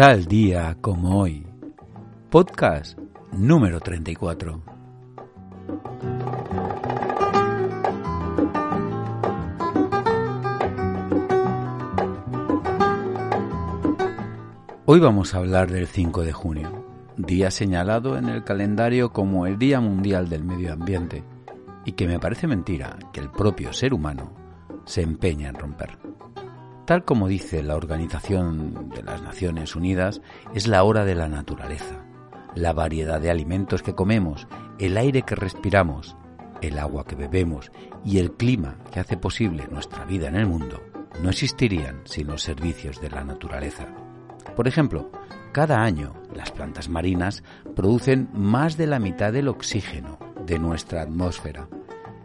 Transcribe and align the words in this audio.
Tal 0.00 0.24
día 0.24 0.78
como 0.80 1.20
hoy. 1.20 1.46
Podcast 2.30 2.98
número 3.32 3.80
34. 3.80 4.62
Hoy 14.86 15.00
vamos 15.00 15.34
a 15.34 15.36
hablar 15.36 15.70
del 15.70 15.86
5 15.86 16.22
de 16.22 16.32
junio, 16.32 16.82
día 17.18 17.50
señalado 17.50 18.16
en 18.16 18.30
el 18.30 18.42
calendario 18.42 19.12
como 19.12 19.46
el 19.46 19.58
Día 19.58 19.80
Mundial 19.80 20.30
del 20.30 20.44
Medio 20.44 20.72
Ambiente, 20.72 21.24
y 21.84 21.92
que 21.92 22.08
me 22.08 22.18
parece 22.18 22.46
mentira 22.46 22.96
que 23.12 23.20
el 23.20 23.30
propio 23.30 23.74
ser 23.74 23.92
humano 23.92 24.32
se 24.86 25.02
empeña 25.02 25.50
en 25.50 25.56
romper. 25.56 25.98
Tal 26.90 27.04
como 27.04 27.28
dice 27.28 27.62
la 27.62 27.76
Organización 27.76 28.88
de 28.88 29.04
las 29.04 29.22
Naciones 29.22 29.76
Unidas, 29.76 30.20
es 30.56 30.66
la 30.66 30.82
hora 30.82 31.04
de 31.04 31.14
la 31.14 31.28
naturaleza. 31.28 32.04
La 32.56 32.72
variedad 32.72 33.20
de 33.20 33.30
alimentos 33.30 33.84
que 33.84 33.94
comemos, 33.94 34.48
el 34.80 34.96
aire 34.96 35.22
que 35.22 35.36
respiramos, 35.36 36.16
el 36.60 36.80
agua 36.80 37.04
que 37.04 37.14
bebemos 37.14 37.70
y 38.04 38.18
el 38.18 38.32
clima 38.32 38.76
que 38.90 38.98
hace 38.98 39.16
posible 39.16 39.68
nuestra 39.70 40.04
vida 40.04 40.26
en 40.26 40.34
el 40.34 40.46
mundo 40.46 40.82
no 41.22 41.30
existirían 41.30 42.00
sin 42.06 42.26
los 42.26 42.42
servicios 42.42 43.00
de 43.00 43.10
la 43.10 43.22
naturaleza. 43.22 43.86
Por 44.56 44.66
ejemplo, 44.66 45.12
cada 45.52 45.84
año 45.84 46.14
las 46.34 46.50
plantas 46.50 46.88
marinas 46.88 47.44
producen 47.76 48.30
más 48.32 48.76
de 48.76 48.88
la 48.88 48.98
mitad 48.98 49.32
del 49.32 49.46
oxígeno 49.46 50.18
de 50.44 50.58
nuestra 50.58 51.02
atmósfera 51.02 51.68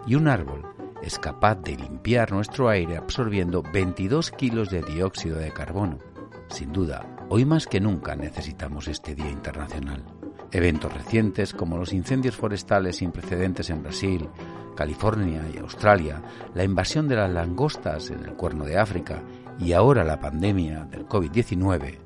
y 0.07 0.15
un 0.15 0.27
árbol 0.27 0.74
es 1.05 1.19
capaz 1.19 1.61
de 1.61 1.77
limpiar 1.77 2.31
nuestro 2.31 2.67
aire 2.67 2.97
absorbiendo 2.97 3.61
22 3.61 4.31
kilos 4.31 4.71
de 4.71 4.81
dióxido 4.81 5.37
de 5.37 5.51
carbono. 5.51 5.99
Sin 6.47 6.73
duda, 6.73 7.05
hoy 7.29 7.45
más 7.45 7.67
que 7.67 7.79
nunca 7.79 8.15
necesitamos 8.15 8.87
este 8.87 9.13
Día 9.13 9.29
Internacional. 9.29 10.03
Eventos 10.51 10.91
recientes 10.91 11.53
como 11.53 11.77
los 11.77 11.93
incendios 11.93 12.35
forestales 12.35 12.97
sin 12.97 13.11
precedentes 13.11 13.69
en 13.69 13.83
Brasil, 13.83 14.27
California 14.75 15.43
y 15.53 15.59
Australia, 15.59 16.23
la 16.55 16.63
invasión 16.63 17.07
de 17.07 17.17
las 17.17 17.31
langostas 17.31 18.09
en 18.09 18.25
el 18.25 18.33
cuerno 18.33 18.65
de 18.65 18.79
África 18.79 19.21
y 19.59 19.73
ahora 19.73 20.03
la 20.03 20.19
pandemia 20.19 20.85
del 20.85 21.07
COVID-19 21.07 21.99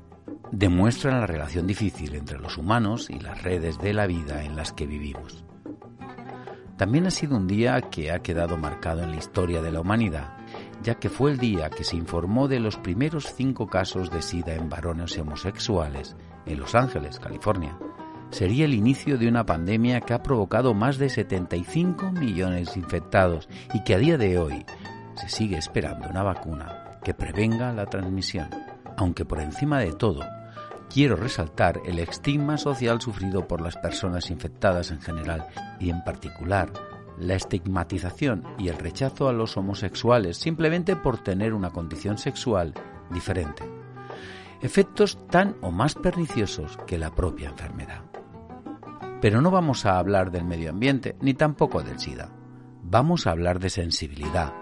demuestran 0.52 1.20
la 1.20 1.26
relación 1.26 1.66
difícil 1.66 2.14
entre 2.16 2.38
los 2.38 2.58
humanos 2.58 3.08
y 3.08 3.18
las 3.18 3.42
redes 3.42 3.78
de 3.78 3.94
la 3.94 4.06
vida 4.06 4.44
en 4.44 4.56
las 4.56 4.72
que 4.72 4.86
vivimos. 4.86 5.44
También 6.80 7.06
ha 7.06 7.10
sido 7.10 7.36
un 7.36 7.46
día 7.46 7.78
que 7.90 8.10
ha 8.10 8.20
quedado 8.20 8.56
marcado 8.56 9.02
en 9.02 9.10
la 9.10 9.18
historia 9.18 9.60
de 9.60 9.70
la 9.70 9.82
humanidad, 9.82 10.32
ya 10.82 10.94
que 10.94 11.10
fue 11.10 11.30
el 11.30 11.36
día 11.36 11.68
que 11.68 11.84
se 11.84 11.94
informó 11.94 12.48
de 12.48 12.58
los 12.58 12.78
primeros 12.78 13.34
cinco 13.34 13.66
casos 13.66 14.10
de 14.10 14.22
SIDA 14.22 14.54
en 14.54 14.70
varones 14.70 15.18
homosexuales 15.18 16.16
en 16.46 16.58
Los 16.58 16.74
Ángeles, 16.74 17.20
California. 17.20 17.78
Sería 18.30 18.64
el 18.64 18.72
inicio 18.72 19.18
de 19.18 19.28
una 19.28 19.44
pandemia 19.44 20.00
que 20.00 20.14
ha 20.14 20.22
provocado 20.22 20.72
más 20.72 20.96
de 20.96 21.10
75 21.10 22.12
millones 22.12 22.72
de 22.72 22.80
infectados 22.80 23.46
y 23.74 23.84
que 23.84 23.94
a 23.94 23.98
día 23.98 24.16
de 24.16 24.38
hoy 24.38 24.64
se 25.16 25.28
sigue 25.28 25.58
esperando 25.58 26.08
una 26.08 26.22
vacuna 26.22 26.98
que 27.04 27.12
prevenga 27.12 27.74
la 27.74 27.84
transmisión. 27.84 28.48
Aunque 28.96 29.26
por 29.26 29.42
encima 29.42 29.80
de 29.80 29.92
todo, 29.92 30.22
quiero 30.90 31.16
resaltar 31.16 31.80
el 31.86 31.98
estigma 32.00 32.58
social 32.58 33.00
sufrido 33.00 33.46
por 33.46 33.60
las 33.60 33.76
personas 33.76 34.30
infectadas 34.30 34.90
en 34.90 35.00
general 35.00 35.46
y 35.78 35.88
en 35.88 36.02
particular 36.02 36.72
la 37.18 37.34
estigmatización 37.34 38.44
y 38.58 38.68
el 38.68 38.78
rechazo 38.78 39.28
a 39.28 39.32
los 39.32 39.56
homosexuales 39.56 40.36
simplemente 40.36 40.96
por 40.96 41.22
tener 41.22 41.54
una 41.54 41.70
condición 41.70 42.18
sexual 42.18 42.74
diferente. 43.10 43.62
Efectos 44.60 45.26
tan 45.28 45.56
o 45.62 45.70
más 45.70 45.94
perniciosos 45.94 46.78
que 46.86 46.98
la 46.98 47.14
propia 47.14 47.50
enfermedad. 47.50 48.02
Pero 49.20 49.40
no 49.40 49.50
vamos 49.50 49.86
a 49.86 49.98
hablar 49.98 50.30
del 50.30 50.44
medio 50.44 50.70
ambiente 50.70 51.16
ni 51.20 51.34
tampoco 51.34 51.82
del 51.82 51.98
SIDA. 51.98 52.30
Vamos 52.82 53.26
a 53.26 53.30
hablar 53.30 53.60
de 53.60 53.70
sensibilidad, 53.70 54.52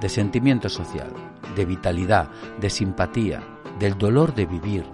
de 0.00 0.08
sentimiento 0.08 0.68
social, 0.68 1.12
de 1.54 1.64
vitalidad, 1.64 2.30
de 2.58 2.70
simpatía, 2.70 3.42
del 3.78 3.96
dolor 3.98 4.34
de 4.34 4.46
vivir, 4.46 4.84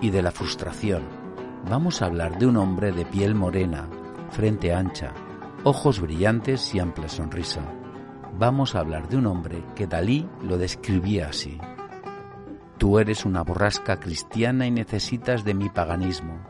y 0.00 0.10
de 0.10 0.22
la 0.22 0.30
frustración. 0.30 1.02
Vamos 1.68 2.00
a 2.00 2.06
hablar 2.06 2.38
de 2.38 2.46
un 2.46 2.56
hombre 2.56 2.92
de 2.92 3.04
piel 3.04 3.34
morena, 3.34 3.88
frente 4.30 4.72
ancha, 4.72 5.12
ojos 5.64 6.00
brillantes 6.00 6.74
y 6.74 6.78
amplia 6.78 7.08
sonrisa. 7.08 7.62
Vamos 8.38 8.74
a 8.74 8.80
hablar 8.80 9.08
de 9.08 9.18
un 9.18 9.26
hombre 9.26 9.62
que 9.74 9.86
Dalí 9.86 10.26
lo 10.42 10.56
describía 10.56 11.28
así. 11.28 11.58
Tú 12.78 12.98
eres 12.98 13.26
una 13.26 13.42
borrasca 13.42 14.00
cristiana 14.00 14.66
y 14.66 14.70
necesitas 14.70 15.44
de 15.44 15.52
mi 15.52 15.68
paganismo. 15.68 16.40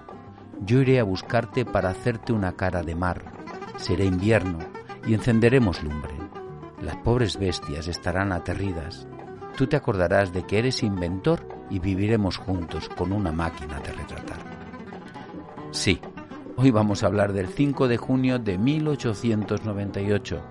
Yo 0.60 0.80
iré 0.80 1.00
a 1.00 1.04
buscarte 1.04 1.64
para 1.64 1.88
hacerte 1.88 2.32
una 2.32 2.52
cara 2.52 2.82
de 2.82 2.94
mar. 2.94 3.24
Será 3.76 4.04
invierno 4.04 4.58
y 5.06 5.14
encenderemos 5.14 5.82
lumbre. 5.82 6.14
Las 6.80 6.96
pobres 6.98 7.36
bestias 7.36 7.88
estarán 7.88 8.30
aterridas. 8.30 9.08
Tú 9.56 9.66
te 9.66 9.76
acordarás 9.76 10.32
de 10.32 10.44
que 10.44 10.58
eres 10.58 10.84
inventor 10.84 11.59
y 11.70 11.78
viviremos 11.78 12.36
juntos 12.36 12.88
con 12.88 13.12
una 13.12 13.32
máquina 13.32 13.78
de 13.80 13.92
retratar. 13.92 14.38
Sí, 15.70 16.00
hoy 16.56 16.70
vamos 16.70 17.02
a 17.02 17.06
hablar 17.06 17.32
del 17.32 17.48
5 17.48 17.88
de 17.88 17.96
junio 17.96 18.38
de 18.38 18.58
1898, 18.58 20.42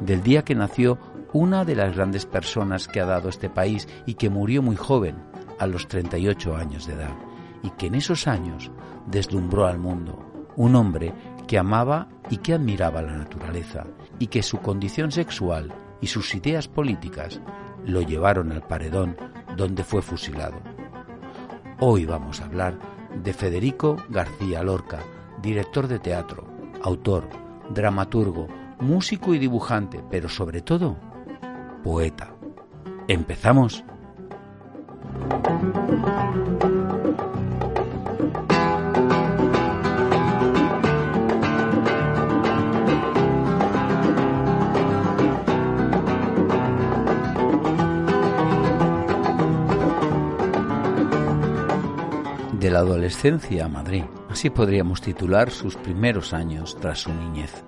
del 0.00 0.22
día 0.22 0.42
que 0.42 0.54
nació 0.54 0.98
una 1.32 1.64
de 1.64 1.76
las 1.76 1.94
grandes 1.94 2.26
personas 2.26 2.88
que 2.88 3.00
ha 3.00 3.06
dado 3.06 3.28
este 3.28 3.48
país 3.48 3.88
y 4.06 4.14
que 4.14 4.30
murió 4.30 4.62
muy 4.62 4.76
joven, 4.76 5.16
a 5.58 5.66
los 5.66 5.86
38 5.86 6.56
años 6.56 6.86
de 6.86 6.94
edad, 6.94 7.14
y 7.62 7.70
que 7.70 7.86
en 7.86 7.94
esos 7.94 8.26
años 8.26 8.72
deslumbró 9.06 9.66
al 9.66 9.78
mundo, 9.78 10.46
un 10.56 10.74
hombre 10.74 11.14
que 11.46 11.58
amaba 11.58 12.08
y 12.30 12.38
que 12.38 12.54
admiraba 12.54 13.00
la 13.00 13.16
naturaleza, 13.16 13.86
y 14.18 14.26
que 14.26 14.42
su 14.42 14.58
condición 14.58 15.12
sexual 15.12 15.72
y 16.00 16.08
sus 16.08 16.34
ideas 16.34 16.66
políticas 16.66 17.40
lo 17.84 18.02
llevaron 18.02 18.52
al 18.52 18.62
paredón 18.66 19.16
donde 19.56 19.84
fue 19.84 20.02
fusilado. 20.02 20.60
Hoy 21.80 22.04
vamos 22.04 22.40
a 22.40 22.46
hablar 22.46 22.78
de 23.22 23.32
Federico 23.32 23.96
García 24.08 24.62
Lorca, 24.62 25.00
director 25.40 25.88
de 25.88 25.98
teatro, 25.98 26.44
autor, 26.82 27.28
dramaturgo, 27.70 28.48
músico 28.80 29.34
y 29.34 29.38
dibujante, 29.38 30.02
pero 30.10 30.28
sobre 30.28 30.62
todo, 30.62 30.96
poeta. 31.82 32.34
¿Empezamos? 33.08 33.84
La 52.72 52.80
adolescencia 52.80 53.66
a 53.66 53.68
Madrid. 53.68 54.04
Así 54.30 54.50
podríamos 54.50 55.02
titular 55.02 55.50
sus 55.50 55.76
primeros 55.76 56.32
años 56.32 56.76
tras 56.80 57.00
su 57.00 57.12
niñez. 57.12 57.64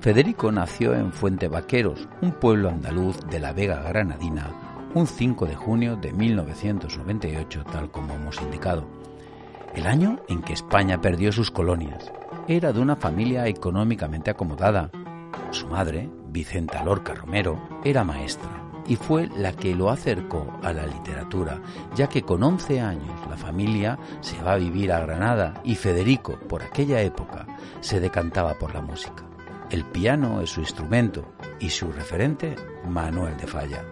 Federico 0.00 0.50
nació 0.50 0.94
en 0.94 1.12
Fuente 1.12 1.46
Vaqueros, 1.46 2.08
un 2.22 2.32
pueblo 2.32 2.70
andaluz 2.70 3.20
de 3.26 3.38
la 3.38 3.52
Vega 3.52 3.82
Granadina, 3.82 4.50
un 4.94 5.06
5 5.06 5.44
de 5.46 5.54
junio 5.54 5.96
de 5.96 6.12
1998, 6.12 7.64
tal 7.70 7.90
como 7.90 8.14
hemos 8.14 8.40
indicado. 8.40 8.86
El 9.74 9.86
año 9.86 10.20
en 10.28 10.40
que 10.40 10.54
España 10.54 11.00
perdió 11.00 11.32
sus 11.32 11.50
colonias. 11.50 12.10
Era 12.48 12.72
de 12.72 12.80
una 12.80 12.96
familia 12.96 13.46
económicamente 13.46 14.30
acomodada. 14.30 14.90
Su 15.50 15.68
madre, 15.68 16.08
Vicenta 16.28 16.82
Lorca 16.82 17.14
Romero, 17.14 17.60
era 17.84 18.04
maestra 18.04 18.69
y 18.86 18.96
fue 18.96 19.28
la 19.36 19.52
que 19.52 19.74
lo 19.74 19.90
acercó 19.90 20.46
a 20.62 20.72
la 20.72 20.86
literatura, 20.86 21.60
ya 21.94 22.08
que 22.08 22.22
con 22.22 22.42
11 22.42 22.80
años 22.80 23.28
la 23.28 23.36
familia 23.36 23.98
se 24.20 24.40
va 24.42 24.52
a 24.52 24.58
vivir 24.58 24.92
a 24.92 25.00
Granada 25.00 25.60
y 25.64 25.74
Federico, 25.74 26.38
por 26.48 26.62
aquella 26.62 27.00
época, 27.02 27.46
se 27.80 28.00
decantaba 28.00 28.54
por 28.54 28.74
la 28.74 28.80
música. 28.80 29.24
El 29.70 29.84
piano 29.84 30.40
es 30.40 30.50
su 30.50 30.60
instrumento 30.60 31.24
y 31.60 31.70
su 31.70 31.92
referente, 31.92 32.56
Manuel 32.88 33.36
de 33.36 33.46
Falla. 33.46 33.84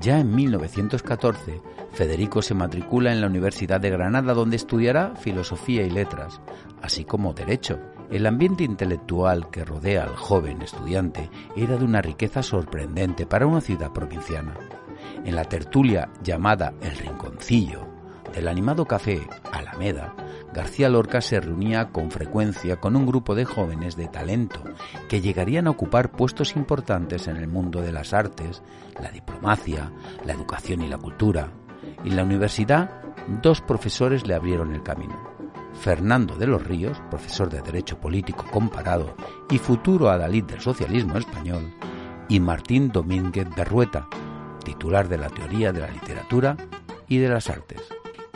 Ya 0.00 0.20
en 0.20 0.34
1914, 0.34 1.60
Federico 1.92 2.42
se 2.42 2.54
matricula 2.54 3.12
en 3.12 3.20
la 3.20 3.26
Universidad 3.26 3.80
de 3.80 3.90
Granada 3.90 4.34
donde 4.34 4.56
estudiará 4.56 5.14
filosofía 5.16 5.82
y 5.82 5.90
letras, 5.90 6.40
así 6.82 7.04
como 7.04 7.34
derecho, 7.34 7.78
el 8.10 8.26
ambiente 8.26 8.64
intelectual 8.64 9.50
que 9.50 9.64
rodea 9.64 10.04
al 10.04 10.16
joven 10.16 10.62
estudiante 10.62 11.30
era 11.56 11.76
de 11.76 11.84
una 11.84 12.02
riqueza 12.02 12.42
sorprendente 12.42 13.26
para 13.26 13.46
una 13.46 13.60
ciudad 13.60 13.92
provinciana. 13.92 14.54
En 15.24 15.34
la 15.34 15.44
tertulia 15.44 16.08
llamada 16.22 16.72
El 16.80 16.96
Rinconcillo 16.96 17.86
del 18.32 18.48
animado 18.48 18.84
café 18.84 19.26
Alameda, 19.52 20.14
García 20.52 20.88
Lorca 20.88 21.20
se 21.20 21.40
reunía 21.40 21.90
con 21.90 22.10
frecuencia 22.10 22.76
con 22.76 22.96
un 22.96 23.06
grupo 23.06 23.34
de 23.34 23.44
jóvenes 23.44 23.96
de 23.96 24.08
talento 24.08 24.62
que 25.08 25.20
llegarían 25.20 25.66
a 25.66 25.70
ocupar 25.70 26.12
puestos 26.12 26.56
importantes 26.56 27.28
en 27.28 27.36
el 27.36 27.48
mundo 27.48 27.82
de 27.82 27.92
las 27.92 28.12
artes, 28.12 28.62
la 29.00 29.10
diplomacia, 29.10 29.92
la 30.24 30.32
educación 30.32 30.82
y 30.82 30.88
la 30.88 30.98
cultura. 30.98 31.50
En 32.04 32.16
la 32.16 32.24
universidad 32.24 32.90
dos 33.42 33.60
profesores 33.60 34.26
le 34.26 34.34
abrieron 34.34 34.74
el 34.74 34.82
camino. 34.82 35.35
Fernando 35.80 36.36
de 36.36 36.46
los 36.46 36.64
Ríos, 36.64 37.00
profesor 37.10 37.48
de 37.48 37.60
Derecho 37.60 37.98
Político 37.98 38.44
Comparado 38.50 39.14
y 39.50 39.58
futuro 39.58 40.10
adalid 40.10 40.44
del 40.44 40.60
socialismo 40.60 41.18
español, 41.18 41.72
y 42.28 42.40
Martín 42.40 42.90
Domínguez 42.90 43.48
Berrueta, 43.54 44.08
titular 44.64 45.08
de 45.08 45.18
la 45.18 45.28
teoría 45.28 45.72
de 45.72 45.80
la 45.80 45.90
literatura 45.90 46.56
y 47.08 47.18
de 47.18 47.28
las 47.28 47.48
artes. 47.50 47.82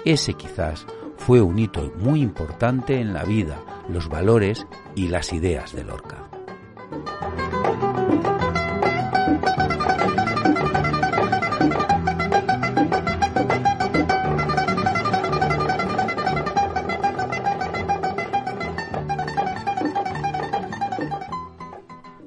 Ese 0.04 0.34
quizás 0.34 0.86
fue 1.16 1.42
un 1.42 1.58
hito 1.58 1.92
muy 1.98 2.22
importante 2.22 3.00
en 3.00 3.12
la 3.12 3.24
vida, 3.24 3.58
los 3.88 4.08
valores 4.08 4.66
y 4.94 5.08
las 5.08 5.32
ideas 5.32 5.74
de 5.74 5.84
Lorca. 5.84 6.30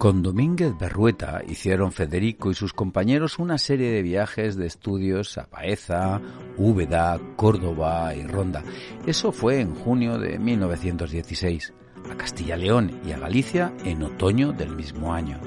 Con 0.04 0.22
Domínguez 0.22 0.78
Berrueta 0.78 1.42
hicieron 1.48 1.94
Federico 1.94 2.52
y 2.52 2.56
sus 2.56 2.74
compañeros 2.74 3.40
una 3.40 3.58
serie 3.58 3.90
de 3.90 4.02
viajes 4.02 4.58
de 4.58 4.68
estudios 4.68 5.38
a 5.38 5.48
Baeza, 5.50 6.20
Úbeda, 6.58 7.18
Córdoba 7.38 8.14
y 8.14 8.28
Ronda. 8.28 8.66
Eso 9.08 9.32
fue 9.32 9.62
en 9.62 9.74
junio 9.74 10.18
de 10.18 10.40
1916. 10.40 11.74
A 12.12 12.18
Castilla-León 12.18 13.00
y 13.06 13.14
a 13.14 13.18
Galicia 13.18 13.72
en 13.86 14.04
otoño 14.04 14.52
del 14.52 14.76
mismo 14.76 15.14
año. 15.14 15.40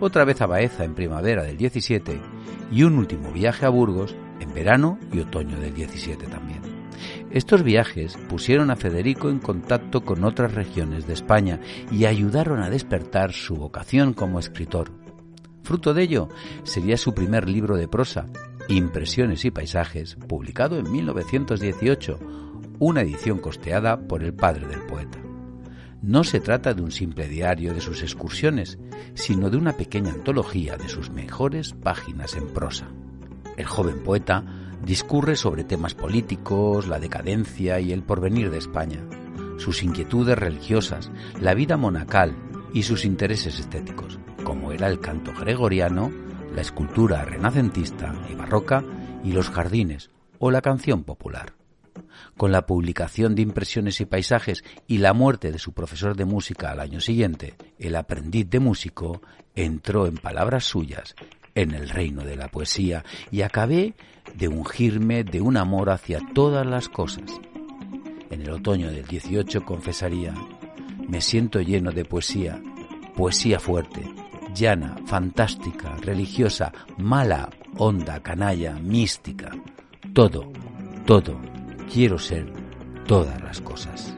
Otra 0.00 0.26
vez 0.26 0.42
a 0.42 0.46
Baeza 0.46 0.84
en 0.84 0.94
primavera 0.94 1.42
del 1.42 1.56
17 1.56 2.20
y 2.70 2.82
un 2.82 2.98
último 2.98 3.32
viaje 3.32 3.64
a 3.64 3.70
Burgos 3.70 4.14
en 4.38 4.52
verano 4.52 4.98
y 5.14 5.20
otoño 5.20 5.58
del 5.58 5.72
17 5.72 6.26
también. 6.26 6.60
Estos 7.34 7.64
viajes 7.64 8.16
pusieron 8.28 8.70
a 8.70 8.76
Federico 8.76 9.28
en 9.28 9.40
contacto 9.40 10.04
con 10.04 10.22
otras 10.22 10.54
regiones 10.54 11.08
de 11.08 11.14
España 11.14 11.58
y 11.90 12.04
ayudaron 12.04 12.62
a 12.62 12.70
despertar 12.70 13.32
su 13.32 13.56
vocación 13.56 14.14
como 14.14 14.38
escritor. 14.38 14.92
Fruto 15.64 15.94
de 15.94 16.04
ello 16.04 16.28
sería 16.62 16.96
su 16.96 17.12
primer 17.12 17.48
libro 17.48 17.76
de 17.76 17.88
prosa, 17.88 18.26
Impresiones 18.68 19.44
y 19.44 19.50
Paisajes, 19.50 20.14
publicado 20.14 20.78
en 20.78 20.92
1918, 20.92 22.20
una 22.78 23.02
edición 23.02 23.40
costeada 23.40 24.06
por 24.06 24.22
el 24.22 24.32
padre 24.32 24.68
del 24.68 24.82
poeta. 24.82 25.18
No 26.02 26.22
se 26.22 26.38
trata 26.38 26.72
de 26.72 26.82
un 26.82 26.92
simple 26.92 27.26
diario 27.26 27.74
de 27.74 27.80
sus 27.80 28.02
excursiones, 28.02 28.78
sino 29.14 29.50
de 29.50 29.56
una 29.56 29.72
pequeña 29.72 30.12
antología 30.12 30.76
de 30.76 30.88
sus 30.88 31.10
mejores 31.10 31.72
páginas 31.72 32.36
en 32.36 32.46
prosa. 32.54 32.86
El 33.56 33.66
joven 33.66 34.04
poeta 34.04 34.63
Discurre 34.84 35.34
sobre 35.36 35.64
temas 35.64 35.94
políticos, 35.94 36.86
la 36.86 37.00
decadencia 37.00 37.80
y 37.80 37.90
el 37.90 38.02
porvenir 38.02 38.50
de 38.50 38.58
España, 38.58 39.02
sus 39.56 39.82
inquietudes 39.82 40.38
religiosas, 40.38 41.10
la 41.40 41.54
vida 41.54 41.78
monacal 41.78 42.36
y 42.74 42.82
sus 42.82 43.06
intereses 43.06 43.58
estéticos, 43.58 44.18
como 44.44 44.72
era 44.72 44.88
el 44.88 45.00
canto 45.00 45.32
gregoriano, 45.32 46.12
la 46.54 46.60
escultura 46.60 47.24
renacentista 47.24 48.14
y 48.30 48.34
barroca 48.34 48.84
y 49.24 49.32
los 49.32 49.48
jardines 49.48 50.10
o 50.38 50.50
la 50.50 50.60
canción 50.60 51.02
popular. 51.02 51.54
Con 52.36 52.52
la 52.52 52.66
publicación 52.66 53.34
de 53.34 53.40
impresiones 53.40 54.02
y 54.02 54.04
paisajes 54.04 54.64
y 54.86 54.98
la 54.98 55.14
muerte 55.14 55.50
de 55.50 55.58
su 55.58 55.72
profesor 55.72 56.14
de 56.14 56.26
música 56.26 56.70
al 56.70 56.80
año 56.80 57.00
siguiente, 57.00 57.54
el 57.78 57.96
aprendiz 57.96 58.50
de 58.50 58.60
músico 58.60 59.22
entró 59.54 60.06
en 60.06 60.18
palabras 60.18 60.64
suyas 60.64 61.14
en 61.54 61.72
el 61.72 61.88
reino 61.88 62.24
de 62.24 62.36
la 62.36 62.48
poesía 62.48 63.04
y 63.30 63.42
acabé 63.42 63.94
de 64.34 64.48
ungirme 64.48 65.24
de 65.24 65.40
un 65.40 65.56
amor 65.56 65.90
hacia 65.90 66.20
todas 66.34 66.66
las 66.66 66.88
cosas. 66.88 67.40
En 68.30 68.42
el 68.42 68.50
otoño 68.50 68.90
del 68.90 69.06
18 69.06 69.64
confesaría, 69.64 70.34
me 71.08 71.20
siento 71.20 71.60
lleno 71.60 71.92
de 71.92 72.04
poesía, 72.04 72.60
poesía 73.16 73.60
fuerte, 73.60 74.02
llana, 74.54 74.96
fantástica, 75.06 75.96
religiosa, 75.96 76.72
mala, 76.98 77.50
honda, 77.78 78.20
canalla, 78.20 78.74
mística. 78.74 79.50
Todo, 80.12 80.50
todo, 81.06 81.40
quiero 81.92 82.18
ser 82.18 82.52
todas 83.06 83.40
las 83.42 83.60
cosas. 83.60 84.16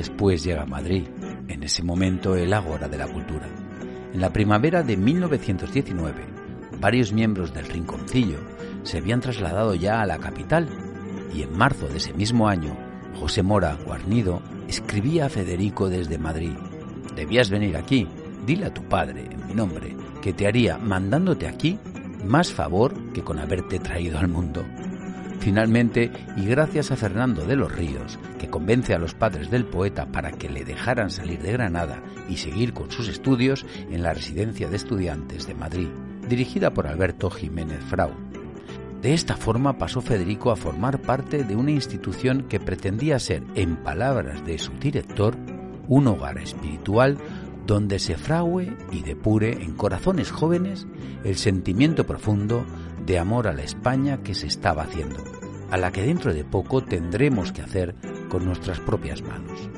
Después 0.00 0.42
llega 0.42 0.62
a 0.62 0.66
Madrid, 0.66 1.04
en 1.48 1.62
ese 1.62 1.82
momento 1.82 2.34
el 2.34 2.54
Ágora 2.54 2.88
de 2.88 2.96
la 2.96 3.06
Cultura. 3.06 3.46
En 4.14 4.18
la 4.22 4.32
primavera 4.32 4.82
de 4.82 4.96
1919, 4.96 6.24
varios 6.80 7.12
miembros 7.12 7.52
del 7.52 7.66
Rinconcillo 7.66 8.38
se 8.82 8.96
habían 8.96 9.20
trasladado 9.20 9.74
ya 9.74 10.00
a 10.00 10.06
la 10.06 10.16
capital 10.16 10.70
y 11.34 11.42
en 11.42 11.54
marzo 11.54 11.86
de 11.86 11.98
ese 11.98 12.14
mismo 12.14 12.48
año, 12.48 12.74
José 13.20 13.42
Mora 13.42 13.76
Guarnido 13.84 14.40
escribía 14.68 15.26
a 15.26 15.28
Federico 15.28 15.90
desde 15.90 16.16
Madrid. 16.16 16.54
Debías 17.14 17.50
venir 17.50 17.76
aquí, 17.76 18.08
dile 18.46 18.66
a 18.66 18.72
tu 18.72 18.82
padre, 18.88 19.28
en 19.30 19.48
mi 19.48 19.52
nombre, 19.52 19.94
que 20.22 20.32
te 20.32 20.46
haría, 20.46 20.78
mandándote 20.78 21.46
aquí, 21.46 21.78
más 22.24 22.50
favor 22.50 22.94
que 23.12 23.22
con 23.22 23.38
haberte 23.38 23.78
traído 23.78 24.18
al 24.18 24.28
mundo. 24.28 24.64
Finalmente, 25.40 26.12
y 26.36 26.44
gracias 26.44 26.90
a 26.90 26.96
Fernando 26.96 27.46
de 27.46 27.56
los 27.56 27.74
Ríos, 27.74 28.18
que 28.38 28.50
convence 28.50 28.94
a 28.94 28.98
los 28.98 29.14
padres 29.14 29.50
del 29.50 29.64
poeta 29.64 30.04
para 30.12 30.32
que 30.32 30.50
le 30.50 30.64
dejaran 30.64 31.10
salir 31.10 31.40
de 31.40 31.52
Granada 31.52 32.02
y 32.28 32.36
seguir 32.36 32.74
con 32.74 32.90
sus 32.90 33.08
estudios 33.08 33.64
en 33.90 34.02
la 34.02 34.12
Residencia 34.12 34.68
de 34.68 34.76
Estudiantes 34.76 35.46
de 35.46 35.54
Madrid, 35.54 35.88
dirigida 36.28 36.74
por 36.74 36.86
Alberto 36.86 37.30
Jiménez 37.30 37.82
Frau. 37.84 38.10
De 39.00 39.14
esta 39.14 39.34
forma 39.34 39.78
pasó 39.78 40.02
Federico 40.02 40.50
a 40.50 40.56
formar 40.56 41.00
parte 41.00 41.42
de 41.42 41.56
una 41.56 41.70
institución 41.70 42.42
que 42.42 42.60
pretendía 42.60 43.18
ser, 43.18 43.42
en 43.54 43.76
palabras 43.76 44.44
de 44.44 44.58
su 44.58 44.72
director, 44.72 45.36
un 45.88 46.06
hogar 46.06 46.36
espiritual 46.36 47.16
donde 47.66 47.98
se 47.98 48.16
frague 48.16 48.76
y 48.92 49.02
depure 49.02 49.62
en 49.62 49.72
corazones 49.74 50.30
jóvenes 50.30 50.86
el 51.24 51.36
sentimiento 51.36 52.04
profundo 52.04 52.66
de 53.04 53.18
amor 53.18 53.48
a 53.48 53.52
la 53.52 53.62
España 53.62 54.22
que 54.22 54.34
se 54.34 54.46
estaba 54.46 54.82
haciendo, 54.82 55.22
a 55.70 55.76
la 55.76 55.92
que 55.92 56.02
dentro 56.02 56.32
de 56.32 56.44
poco 56.44 56.82
tendremos 56.82 57.52
que 57.52 57.62
hacer 57.62 57.94
con 58.28 58.44
nuestras 58.44 58.80
propias 58.80 59.22
manos. 59.22 59.68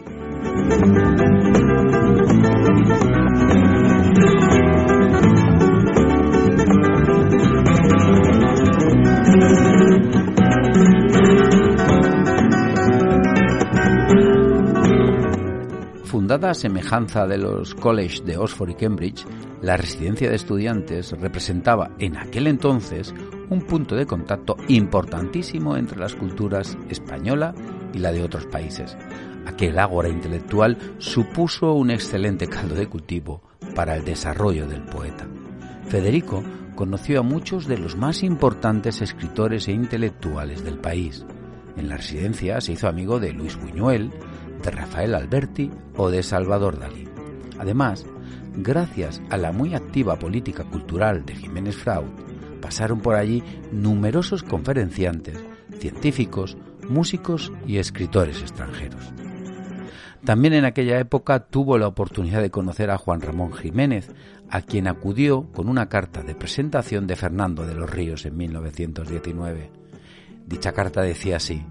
Fundada 16.13 16.51
a 16.51 16.55
semejanza 16.55 17.27
de 17.27 17.39
los 17.39 17.75
colleges 17.75 18.23
de 18.27 18.37
Oxford 18.37 18.69
y 18.69 18.75
Cambridge, 18.75 19.25
la 19.63 19.79
residencia 19.79 20.29
de 20.29 20.37
estudiantes 20.37 21.13
representaba 21.13 21.93
en 21.99 22.19
aquel 22.19 22.49
entonces 22.49 23.15
un 23.49 23.63
punto 23.63 23.97
de 23.97 24.05
contacto 24.05 24.59
importantísimo 24.69 25.75
entre 25.75 25.99
las 25.99 26.15
culturas 26.15 26.77
española 26.91 27.55
y 27.95 27.99
la 28.01 28.13
de 28.13 28.23
otros 28.23 28.45
países. 28.45 28.95
Aquel 29.47 29.79
ágora 29.79 30.11
intelectual 30.11 30.77
supuso 30.99 31.73
un 31.73 31.91
excelente 31.91 32.47
caldo 32.47 32.75
de 32.75 32.91
cultivo 32.91 33.41
para 33.75 33.97
el 33.97 34.05
desarrollo 34.05 34.69
del 34.69 34.83
poeta. 34.83 35.27
Federico 35.89 36.43
conoció 36.75 37.21
a 37.21 37.23
muchos 37.23 37.67
de 37.67 37.79
los 37.79 37.97
más 37.97 38.23
importantes 38.23 39.01
escritores 39.01 39.67
e 39.67 39.73
intelectuales 39.73 40.63
del 40.63 40.77
país. 40.77 41.25
En 41.75 41.89
la 41.89 41.97
residencia 41.97 42.61
se 42.61 42.73
hizo 42.73 42.87
amigo 42.87 43.19
de 43.19 43.33
Luis 43.33 43.57
Buñuel, 43.57 44.11
de 44.63 44.71
Rafael 44.71 45.15
Alberti 45.15 45.71
o 45.97 46.11
de 46.11 46.23
Salvador 46.23 46.79
Dalí. 46.79 47.09
Además, 47.59 48.07
gracias 48.57 49.21
a 49.31 49.37
la 49.37 49.53
muy 49.53 49.75
activa 49.75 50.17
política 50.19 50.65
cultural 50.65 51.25
de 51.25 51.35
Jiménez 51.35 51.77
Fraud, 51.77 52.09
pasaron 52.61 53.01
por 53.01 53.17
allí 53.17 53.43
numerosos 53.73 54.43
conferenciantes, 54.43 55.39
científicos, 55.79 56.57
músicos 56.89 57.53
y 57.67 57.79
escritores 57.79 58.41
extranjeros. 58.41 59.13
También 60.25 60.55
en 60.55 60.65
aquella 60.65 61.01
época 61.01 61.41
tuvo 61.41 61.79
la 61.79 61.89
oportunidad 61.89 62.41
de 62.41 62.51
conocer 62.51 62.91
a 62.91 62.99
Juan 62.99 63.21
Ramón 63.21 63.53
Jiménez, 63.53 64.09
a 64.49 64.63
quien 64.63 64.87
acudió 64.87 65.51
con 65.53 65.69
una 65.69 65.89
carta 65.89 66.23
de 66.23 66.37
presentación 66.37 67.09
de 67.09 67.17
Fernando 67.17 67.67
de 67.67 67.75
los 67.75 67.91
Ríos 67.91 68.25
en 68.25 68.37
1919. 68.37 69.71
Dicha 70.47 70.73
carta 70.73 71.03
decía 71.03 71.37
así, 71.37 71.65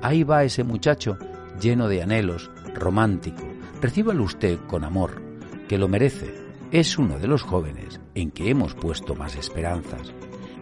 Ahí 0.00 0.22
va 0.22 0.44
ese 0.44 0.64
muchacho, 0.64 1.18
lleno 1.60 1.88
de 1.88 2.02
anhelos, 2.02 2.50
romántico, 2.74 3.44
recíbalo 3.80 4.24
usted 4.24 4.58
con 4.66 4.84
amor, 4.84 5.22
que 5.68 5.78
lo 5.78 5.88
merece, 5.88 6.34
es 6.72 6.98
uno 6.98 7.18
de 7.18 7.28
los 7.28 7.42
jóvenes 7.42 8.00
en 8.14 8.30
que 8.30 8.50
hemos 8.50 8.74
puesto 8.74 9.14
más 9.14 9.36
esperanzas 9.36 10.12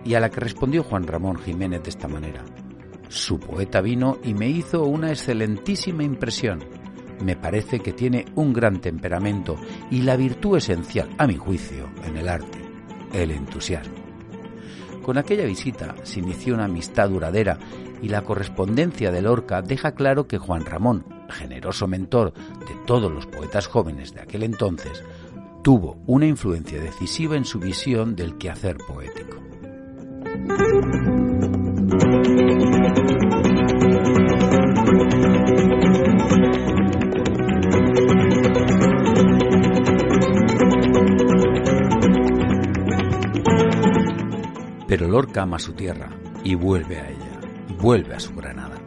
y 0.05 0.15
a 0.15 0.21
la 0.21 0.31
que 0.31 0.41
respondió 0.41 0.83
Juan 0.83 1.07
Ramón 1.07 1.37
Jiménez 1.39 1.83
de 1.83 1.91
esta 1.91 2.09
manera. 2.09 2.45
Su 3.09 3.39
poeta 3.39 3.81
vino 3.81 4.19
y 4.23 4.35
me 4.35 4.49
hizo 4.49 4.85
una 4.85 5.11
excelentísima 5.11 6.03
impresión. 6.03 6.61
Me 7.25 7.37
parece 7.37 7.81
que 7.81 7.93
tiene 7.93 8.27
un 8.35 8.53
gran 8.53 8.81
temperamento 8.81 9.57
y 9.91 10.03
la 10.03 10.17
virtud 10.17 10.59
esencial, 10.59 11.09
a 11.19 11.27
mi 11.27 11.37
juicio, 11.37 11.89
en 12.05 12.17
el 12.17 12.29
arte, 12.29 12.59
el 13.13 13.31
entusiasmo. 13.31 14.08
Con 15.09 15.17
aquella 15.17 15.47
visita 15.47 15.95
se 16.03 16.21
inició 16.21 16.53
una 16.53 16.67
amistad 16.67 17.09
duradera 17.09 17.59
y 18.03 18.11
la 18.11 18.21
correspondencia 18.21 19.11
de 19.11 19.23
Lorca 19.23 19.63
deja 19.63 19.93
claro 19.93 20.29
que 20.29 20.37
Juan 20.37 20.67
Ramón, 20.67 21.07
generoso 21.31 21.87
mentor 21.87 22.35
de 22.35 22.75
todos 22.87 23.11
los 23.11 23.25
poetas 23.25 23.69
jóvenes 23.69 24.13
de 24.13 24.21
aquel 24.21 24.43
entonces, 24.43 25.03
tuvo 25.65 25.97
una 26.07 26.27
influencia 26.27 26.79
decisiva 26.79 27.39
en 27.39 27.47
su 27.47 27.59
visión 27.59 28.17
del 28.17 28.37
quehacer 28.37 28.77
poético. 28.87 29.39
Pero 44.89 45.07
Lorca 45.07 45.43
ama 45.43 45.59
su 45.59 45.75
tierra 45.75 46.09
y 46.43 46.55
vuelve 46.55 46.99
a 46.99 47.11
ella, 47.11 47.41
vuelve 47.79 48.15
a 48.15 48.21
su 48.21 48.35
Granada. 48.35 48.81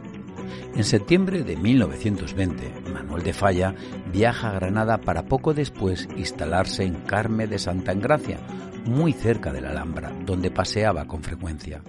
En 0.74 0.82
septiembre 0.84 1.44
de 1.44 1.56
1920, 1.56 2.90
Manuel 2.92 3.22
de 3.22 3.32
Falla 3.32 3.74
viaja 4.12 4.50
a 4.50 4.54
Granada 4.54 4.98
para 4.98 5.26
poco 5.26 5.54
después 5.54 6.08
instalarse 6.16 6.82
en 6.82 6.94
Carme 7.02 7.46
de 7.46 7.60
Santa 7.60 7.92
Engracia, 7.92 8.40
muy 8.84 9.12
cerca 9.12 9.52
de 9.52 9.60
la 9.60 9.70
Alhambra, 9.70 10.12
donde 10.26 10.50
paseaba 10.50 11.06
con 11.06 11.22
frecuencia. 11.22 11.82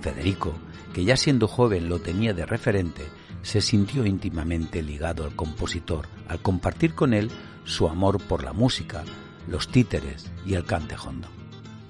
Federico, 0.00 0.54
que 0.94 1.04
ya 1.04 1.16
siendo 1.16 1.48
joven 1.48 1.88
lo 1.88 1.98
tenía 1.98 2.32
de 2.32 2.46
referente, 2.46 3.02
se 3.42 3.60
sintió 3.60 4.06
íntimamente 4.06 4.82
ligado 4.82 5.24
al 5.24 5.34
compositor 5.34 6.06
al 6.28 6.40
compartir 6.40 6.94
con 6.94 7.14
él 7.14 7.30
su 7.64 7.88
amor 7.88 8.22
por 8.22 8.44
la 8.44 8.52
música, 8.52 9.02
los 9.48 9.68
títeres 9.68 10.30
y 10.46 10.54
el 10.54 10.64
cantejondo. 10.64 11.39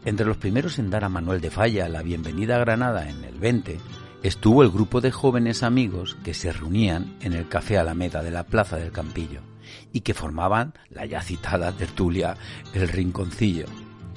Entre 0.05 0.25
los 0.25 0.39
primeros 0.39 0.79
en 0.79 0.89
dar 0.89 1.05
a 1.05 1.11
Manuel 1.11 1.43
de 1.43 1.51
Falla 1.51 1.89
la 1.89 2.03
bienvenida 2.03 2.57
a 2.57 2.61
Granada 2.61 3.11
en 3.11 3.23
el 3.23 3.39
20 3.39 3.79
estuvo 4.23 4.63
el 4.63 4.71
grupo 4.71 5.03
de 5.03 5.11
jóvenes 5.11 5.63
amigos 5.63 6.17
que 6.25 6.33
se 6.33 6.53
reunían 6.53 7.17
en 7.21 7.35
el 7.35 7.49
Café 7.49 7.77
Alameda 7.77 8.23
de 8.23 8.31
la 8.31 8.45
Plaza 8.45 8.77
del 8.77 8.93
Campillo 8.93 9.43
y 9.93 10.01
que 10.01 10.15
formaban 10.15 10.73
la 10.89 11.05
ya 11.05 11.21
citada 11.21 11.73
tertulia 11.73 12.37
El 12.73 12.89
Rinconcillo. 12.89 13.67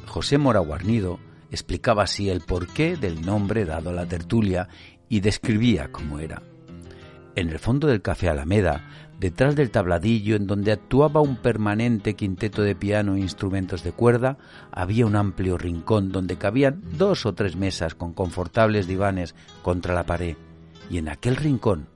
José 0.06 0.38
Mora 0.38 0.62
Guarnido 0.62 1.20
explicaba 1.52 2.04
así 2.04 2.30
el 2.30 2.40
porqué 2.40 2.96
del 2.96 3.22
nombre 3.22 3.66
dado 3.66 3.90
a 3.90 3.94
la 3.94 4.06
tertulia 4.06 4.70
y 5.10 5.20
describía 5.20 5.92
cómo 5.92 6.20
era. 6.20 6.42
En 7.36 7.50
el 7.50 7.60
fondo 7.60 7.88
del 7.88 8.02
Café 8.02 8.30
Alameda 8.30 8.84
Detrás 9.24 9.56
del 9.56 9.72
tabladillo, 9.72 10.36
en 10.36 10.48
donde 10.48 10.74
actuaba 10.74 11.22
un 11.22 11.38
permanente 11.38 12.14
quinteto 12.14 12.62
de 12.62 12.76
piano 12.76 13.16
e 13.16 13.22
instrumentos 13.22 13.82
de 13.82 13.94
cuerda, 13.94 14.38
había 14.70 15.06
un 15.06 15.16
amplio 15.16 15.58
rincón 15.58 16.12
donde 16.12 16.36
cabían 16.36 16.84
dos 16.98 17.26
o 17.26 17.34
tres 17.34 17.56
mesas 17.56 17.96
con 17.96 18.12
confortables 18.12 18.86
divanes 18.86 19.34
contra 19.62 19.94
la 19.94 20.06
pared, 20.06 20.36
y 20.90 20.98
en 20.98 21.08
aquel 21.08 21.38
rincón 21.38 21.88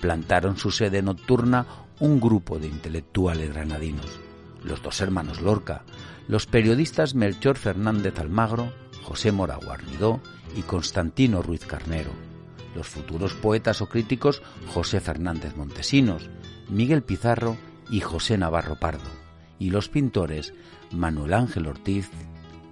plantaron 0.00 0.56
su 0.56 0.70
sede 0.70 1.02
nocturna 1.02 1.66
un 1.98 2.18
grupo 2.18 2.58
de 2.58 2.68
intelectuales 2.68 3.52
granadinos, 3.52 4.18
los 4.64 4.82
dos 4.82 5.02
hermanos 5.02 5.42
Lorca, 5.42 5.82
los 6.28 6.46
periodistas 6.46 7.14
Melchor 7.14 7.58
Fernández 7.58 8.18
Almagro, 8.18 8.72
José 9.02 9.32
Mora 9.32 9.56
Guarnidó 9.56 10.22
y 10.56 10.62
Constantino 10.62 11.42
Ruiz 11.42 11.66
Carnero, 11.66 12.29
los 12.74 12.88
futuros 12.88 13.34
poetas 13.34 13.80
o 13.82 13.88
críticos 13.88 14.42
José 14.68 15.00
Fernández 15.00 15.56
Montesinos, 15.56 16.28
Miguel 16.68 17.02
Pizarro 17.02 17.56
y 17.90 18.00
José 18.00 18.38
Navarro 18.38 18.76
Pardo, 18.76 19.10
y 19.58 19.70
los 19.70 19.88
pintores 19.88 20.54
Manuel 20.92 21.34
Ángel 21.34 21.66
Ortiz, 21.66 22.08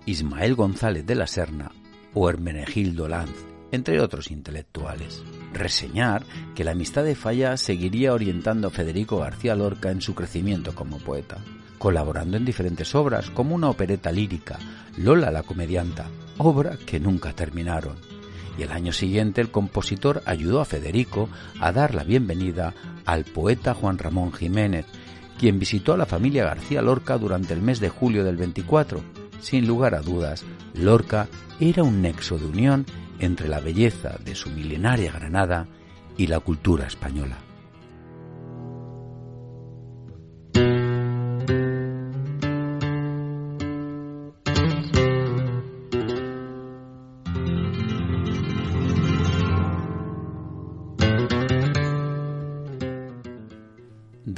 Ismael 0.06 0.54
González 0.54 1.04
de 1.06 1.14
la 1.14 1.26
Serna 1.26 1.70
o 2.14 2.28
Hermenegildo 2.30 3.08
Lanz, 3.08 3.34
entre 3.70 4.00
otros 4.00 4.30
intelectuales. 4.30 5.22
Reseñar 5.52 6.24
que 6.54 6.64
la 6.64 6.72
amistad 6.72 7.04
de 7.04 7.14
Falla 7.14 7.56
seguiría 7.56 8.14
orientando 8.14 8.68
a 8.68 8.70
Federico 8.70 9.18
García 9.18 9.54
Lorca 9.54 9.90
en 9.90 10.00
su 10.00 10.14
crecimiento 10.14 10.74
como 10.74 10.98
poeta, 10.98 11.38
colaborando 11.78 12.36
en 12.36 12.44
diferentes 12.44 12.94
obras 12.94 13.30
como 13.30 13.54
una 13.54 13.68
opereta 13.68 14.10
lírica, 14.10 14.58
Lola 14.96 15.30
la 15.30 15.42
comedianta, 15.42 16.06
obra 16.38 16.76
que 16.86 16.98
nunca 16.98 17.32
terminaron 17.32 17.96
y 18.58 18.62
el 18.64 18.72
año 18.72 18.92
siguiente 18.92 19.40
el 19.40 19.50
compositor 19.50 20.22
ayudó 20.26 20.60
a 20.60 20.64
Federico 20.64 21.28
a 21.60 21.72
dar 21.72 21.94
la 21.94 22.02
bienvenida 22.02 22.74
al 23.06 23.24
poeta 23.24 23.72
Juan 23.72 23.98
Ramón 23.98 24.32
Jiménez, 24.32 24.84
quien 25.38 25.58
visitó 25.58 25.94
a 25.94 25.96
la 25.96 26.06
familia 26.06 26.44
García 26.44 26.82
Lorca 26.82 27.16
durante 27.16 27.54
el 27.54 27.62
mes 27.62 27.78
de 27.78 27.88
julio 27.88 28.24
del 28.24 28.36
24. 28.36 29.00
Sin 29.40 29.66
lugar 29.66 29.94
a 29.94 30.00
dudas, 30.00 30.44
Lorca 30.74 31.28
era 31.60 31.84
un 31.84 32.02
nexo 32.02 32.36
de 32.36 32.46
unión 32.46 32.84
entre 33.20 33.48
la 33.48 33.60
belleza 33.60 34.16
de 34.24 34.34
su 34.34 34.50
milenaria 34.50 35.12
Granada 35.12 35.68
y 36.16 36.26
la 36.26 36.40
cultura 36.40 36.86
española. 36.86 37.47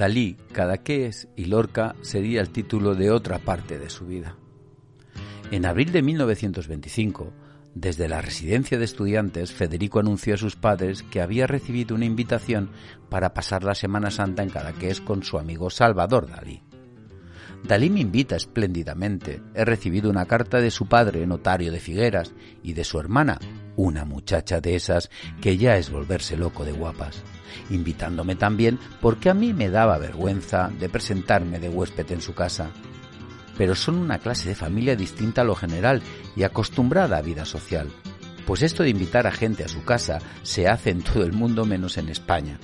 Dalí, 0.00 0.38
Cadaqués 0.52 1.28
y 1.36 1.44
Lorca 1.44 1.94
sería 2.00 2.40
el 2.40 2.48
título 2.48 2.94
de 2.94 3.10
otra 3.10 3.38
parte 3.38 3.78
de 3.78 3.90
su 3.90 4.06
vida. 4.06 4.34
En 5.50 5.66
abril 5.66 5.92
de 5.92 6.00
1925, 6.00 7.34
desde 7.74 8.08
la 8.08 8.22
residencia 8.22 8.78
de 8.78 8.86
estudiantes, 8.86 9.52
Federico 9.52 10.00
anunció 10.00 10.32
a 10.32 10.38
sus 10.38 10.56
padres 10.56 11.02
que 11.02 11.20
había 11.20 11.46
recibido 11.46 11.94
una 11.94 12.06
invitación 12.06 12.70
para 13.10 13.34
pasar 13.34 13.62
la 13.62 13.74
Semana 13.74 14.10
Santa 14.10 14.42
en 14.42 14.48
Cadaqués 14.48 15.02
con 15.02 15.22
su 15.22 15.38
amigo 15.38 15.68
Salvador 15.68 16.30
Dalí. 16.30 16.62
Dalí 17.62 17.90
me 17.90 18.00
invita 18.00 18.36
espléndidamente. 18.36 19.42
He 19.54 19.66
recibido 19.66 20.08
una 20.08 20.24
carta 20.24 20.62
de 20.62 20.70
su 20.70 20.86
padre, 20.88 21.26
notario 21.26 21.70
de 21.70 21.78
Figueras, 21.78 22.32
y 22.62 22.72
de 22.72 22.84
su 22.84 22.98
hermana, 22.98 23.38
una 23.80 24.04
muchacha 24.04 24.60
de 24.60 24.76
esas 24.76 25.10
que 25.40 25.56
ya 25.56 25.76
es 25.76 25.90
volverse 25.90 26.36
loco 26.36 26.64
de 26.64 26.72
guapas 26.72 27.22
invitándome 27.70 28.36
también 28.36 28.78
porque 29.00 29.30
a 29.30 29.34
mí 29.34 29.52
me 29.52 29.70
daba 29.70 29.98
vergüenza 29.98 30.70
de 30.78 30.88
presentarme 30.88 31.58
de 31.58 31.68
huésped 31.68 32.10
en 32.12 32.20
su 32.20 32.34
casa. 32.34 32.70
Pero 33.56 33.74
son 33.74 33.96
una 33.96 34.18
clase 34.18 34.48
de 34.48 34.54
familia 34.54 34.96
distinta 34.96 35.42
a 35.42 35.44
lo 35.44 35.54
general 35.54 36.02
y 36.36 36.42
acostumbrada 36.42 37.18
a 37.18 37.22
vida 37.22 37.44
social, 37.44 37.88
pues 38.46 38.62
esto 38.62 38.82
de 38.82 38.90
invitar 38.90 39.26
a 39.26 39.32
gente 39.32 39.64
a 39.64 39.68
su 39.68 39.84
casa 39.84 40.18
se 40.42 40.68
hace 40.68 40.90
en 40.90 41.02
todo 41.02 41.24
el 41.24 41.32
mundo 41.32 41.64
menos 41.64 41.98
en 41.98 42.08
España. 42.08 42.58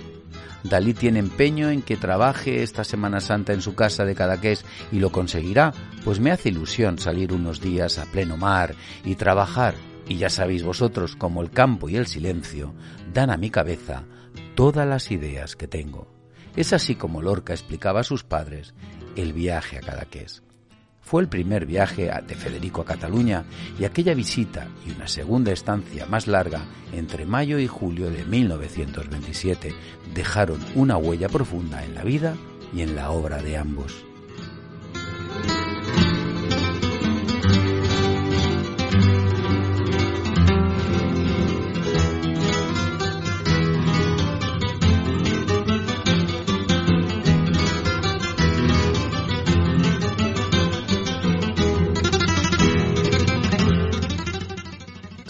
Dalí 0.62 0.94
tiene 0.94 1.20
empeño 1.20 1.70
en 1.70 1.82
que 1.82 1.96
trabaje 1.96 2.62
esta 2.62 2.82
Semana 2.82 3.20
Santa 3.20 3.52
en 3.52 3.61
su 3.61 3.75
casa 3.75 4.04
de 4.04 4.16
Cadaqués 4.16 4.64
y 4.90 4.99
lo 4.99 5.12
conseguirá, 5.12 5.73
pues 6.04 6.18
me 6.18 6.32
hace 6.32 6.49
ilusión 6.49 6.99
salir 6.99 7.32
unos 7.32 7.61
días 7.61 7.99
a 7.99 8.06
pleno 8.06 8.37
mar 8.37 8.75
y 9.04 9.14
trabajar, 9.14 9.75
y 10.08 10.16
ya 10.16 10.30
sabéis 10.30 10.62
vosotros 10.62 11.16
como 11.16 11.42
el 11.42 11.50
campo 11.50 11.88
y 11.88 11.96
el 11.96 12.06
silencio 12.06 12.75
dan 13.12 13.30
a 13.30 13.36
mi 13.36 13.50
cabeza 13.50 14.04
todas 14.54 14.86
las 14.86 15.10
ideas 15.10 15.56
que 15.56 15.68
tengo. 15.68 16.08
Es 16.56 16.72
así 16.72 16.94
como 16.94 17.22
Lorca 17.22 17.52
explicaba 17.52 18.00
a 18.00 18.04
sus 18.04 18.25
padres 18.25 18.75
el 19.14 19.32
viaje 19.32 19.78
a 19.78 19.80
Cadaqués. 19.80 20.42
Fue 21.00 21.22
el 21.22 21.28
primer 21.28 21.66
viaje 21.66 22.10
de 22.26 22.34
Federico 22.34 22.80
a 22.80 22.84
Cataluña 22.84 23.44
y 23.78 23.84
aquella 23.84 24.12
visita 24.14 24.66
y 24.84 24.90
una 24.90 25.06
segunda 25.06 25.52
estancia 25.52 26.04
más 26.06 26.26
larga 26.26 26.62
entre 26.92 27.26
mayo 27.26 27.60
y 27.60 27.68
julio 27.68 28.10
de 28.10 28.25
1927 28.25 29.72
dejaron 30.14 30.58
una 30.75 30.96
huella 30.96 31.28
profunda 31.28 31.84
en 31.84 31.94
la 31.94 32.02
vida 32.02 32.34
y 32.75 32.80
en 32.80 32.96
la 32.96 33.10
obra 33.10 33.40
de 33.40 33.56
ambos. 33.56 34.04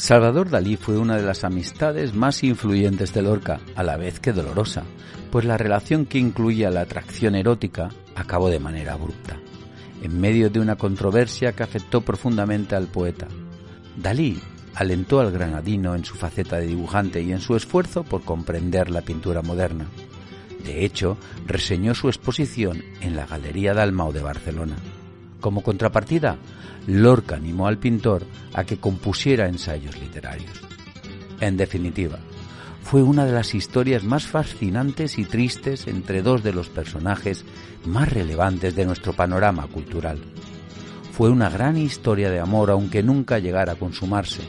Salvador 0.07 0.51
Dalí 0.51 0.77
fue 0.77 0.99
una 0.99 1.17
de 1.17 1.25
las 1.25 1.43
amistades 1.43 2.15
más 2.15 2.45
influyentes 2.45 3.13
de 3.13 3.23
Lorca, 3.23 3.59
a 3.75 3.83
la 3.83 3.97
vez 3.97 4.21
que 4.21 4.33
dolorosa, 4.33 4.85
pues 5.33 5.45
la 5.45 5.57
relación 5.57 6.07
que 6.07 6.19
incluía 6.19 6.71
la 6.71 6.83
atracción 6.83 7.35
erótica 7.35 7.89
acabó 8.15 8.49
de 8.49 8.61
manera 8.61 8.93
abrupta, 8.93 9.37
en 10.01 10.21
medio 10.21 10.49
de 10.49 10.61
una 10.61 10.77
controversia 10.77 11.55
que 11.55 11.65
afectó 11.65 12.03
profundamente 12.03 12.77
al 12.77 12.87
poeta. 12.87 13.27
Dalí 13.97 14.41
alentó 14.77 15.19
al 15.19 15.33
granadino 15.33 15.97
en 15.97 16.05
su 16.05 16.15
faceta 16.15 16.61
de 16.61 16.69
dibujante 16.69 17.21
y 17.21 17.33
en 17.33 17.41
su 17.41 17.57
esfuerzo 17.57 18.05
por 18.05 18.23
comprender 18.23 18.91
la 18.91 19.01
pintura 19.01 19.43
moderna. 19.43 19.87
De 20.65 20.85
hecho, 20.85 21.19
reseñó 21.47 21.97
su 21.97 22.07
exposición 22.07 22.81
en 23.01 23.17
la 23.17 23.27
Galería 23.27 23.75
Dalmau 23.75 24.13
de 24.13 24.23
Barcelona. 24.23 24.77
Como 25.41 25.63
contrapartida, 25.63 26.37
Lorca 26.87 27.37
animó 27.37 27.67
al 27.67 27.79
pintor 27.79 28.25
a 28.55 28.65
que 28.65 28.79
compusiera 28.79 29.49
ensayos 29.49 29.99
literarios. 30.01 30.61
En 31.41 31.57
definitiva, 31.57 32.19
fue 32.83 33.03
una 33.03 33.27
de 33.27 33.33
las 33.33 33.55
historias 33.55 34.05
más 34.05 34.27
fascinantes 34.27 35.19
y 35.19 35.25
tristes 35.25 35.89
entre 35.89 36.23
dos 36.23 36.45
de 36.45 36.53
los 36.53 36.69
personajes 36.69 37.45
más 37.85 38.13
relevantes 38.13 38.77
de 38.77 38.87
nuestro 38.87 39.13
panorama 39.13 39.67
cultural. 39.67 40.21
Fue 41.11 41.29
una 41.31 41.51
gran 41.51 41.77
historia 41.77 42.31
de 42.31 42.39
amor 42.39 42.71
aunque 42.71 43.03
nunca 43.03 43.41
llegara 43.41 43.73
a 43.73 43.77
consumarse. 43.77 44.43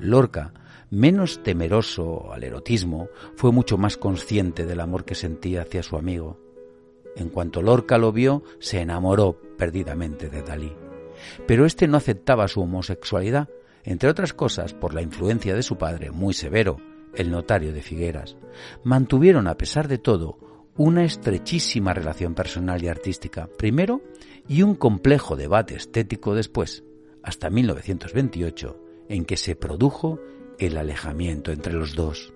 Lorca, 0.00 0.52
menos 0.90 1.42
temeroso 1.42 2.32
al 2.32 2.42
erotismo, 2.42 3.10
fue 3.36 3.52
mucho 3.52 3.78
más 3.78 3.96
consciente 3.96 4.66
del 4.66 4.80
amor 4.80 5.04
que 5.04 5.14
sentía 5.14 5.62
hacia 5.62 5.82
su 5.82 5.96
amigo. 5.96 6.47
En 7.18 7.30
cuanto 7.30 7.62
Lorca 7.62 7.98
lo 7.98 8.12
vio, 8.12 8.44
se 8.60 8.80
enamoró 8.80 9.40
perdidamente 9.56 10.30
de 10.30 10.42
Dalí. 10.42 10.72
Pero 11.46 11.66
éste 11.66 11.88
no 11.88 11.96
aceptaba 11.96 12.46
su 12.46 12.60
homosexualidad, 12.60 13.48
entre 13.82 14.08
otras 14.08 14.32
cosas 14.32 14.72
por 14.72 14.94
la 14.94 15.02
influencia 15.02 15.54
de 15.54 15.64
su 15.64 15.76
padre, 15.76 16.12
muy 16.12 16.32
severo, 16.32 16.76
el 17.14 17.30
notario 17.30 17.72
de 17.72 17.82
Figueras, 17.82 18.36
mantuvieron 18.84 19.48
a 19.48 19.56
pesar 19.56 19.88
de 19.88 19.98
todo 19.98 20.38
una 20.76 21.04
estrechísima 21.04 21.92
relación 21.92 22.34
personal 22.34 22.82
y 22.84 22.88
artística 22.88 23.48
primero 23.58 24.00
y 24.46 24.62
un 24.62 24.76
complejo 24.76 25.34
debate 25.34 25.74
estético 25.74 26.36
después, 26.36 26.84
hasta 27.24 27.50
1928, 27.50 28.80
en 29.08 29.24
que 29.24 29.36
se 29.36 29.56
produjo 29.56 30.20
el 30.58 30.76
alejamiento 30.76 31.50
entre 31.50 31.72
los 31.72 31.96
dos. 31.96 32.32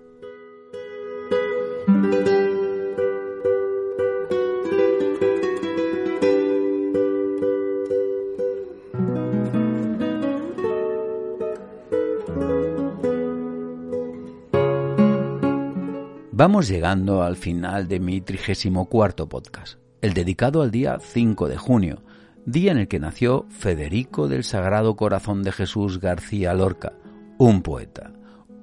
Vamos 16.45 16.67
llegando 16.67 17.23
al 17.23 17.37
final 17.37 17.87
de 17.87 18.01
mi 18.01 18.19
trigésimo 18.19 18.89
cuarto 18.89 19.29
podcast, 19.29 19.79
el 20.01 20.13
dedicado 20.13 20.61
al 20.61 20.71
día 20.71 20.97
5 20.99 21.47
de 21.47 21.55
junio, 21.55 22.03
día 22.45 22.73
en 22.73 22.79
el 22.79 22.89
que 22.89 22.99
nació 22.99 23.45
Federico 23.47 24.27
del 24.27 24.43
Sagrado 24.43 24.97
Corazón 24.97 25.43
de 25.43 25.53
Jesús 25.53 26.01
García 26.01 26.53
Lorca, 26.53 26.91
un 27.37 27.61
poeta, 27.61 28.11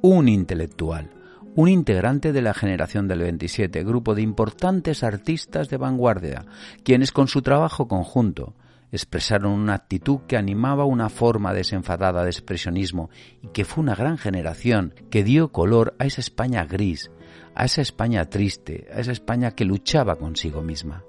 un 0.02 0.28
intelectual, 0.28 1.08
un 1.54 1.70
integrante 1.70 2.34
de 2.34 2.42
la 2.42 2.52
generación 2.52 3.08
del 3.08 3.20
27, 3.20 3.82
grupo 3.82 4.14
de 4.14 4.20
importantes 4.20 5.02
artistas 5.02 5.70
de 5.70 5.78
vanguardia, 5.78 6.44
quienes 6.84 7.12
con 7.12 7.28
su 7.28 7.40
trabajo 7.40 7.88
conjunto 7.88 8.52
expresaron 8.92 9.52
una 9.52 9.74
actitud 9.74 10.20
que 10.26 10.36
animaba 10.36 10.84
una 10.84 11.08
forma 11.08 11.54
desenfadada 11.54 12.24
de 12.24 12.30
expresionismo 12.30 13.08
y 13.42 13.48
que 13.48 13.64
fue 13.64 13.82
una 13.82 13.94
gran 13.94 14.18
generación 14.18 14.94
que 15.10 15.24
dio 15.24 15.50
color 15.52 15.94
a 15.98 16.06
esa 16.06 16.20
España 16.20 16.64
gris, 16.64 17.10
a 17.54 17.64
esa 17.64 17.82
España 17.82 18.24
triste, 18.28 18.86
a 18.94 19.00
esa 19.00 19.12
España 19.12 19.52
que 19.52 19.64
luchaba 19.64 20.16
consigo 20.16 20.62
misma. 20.62 21.04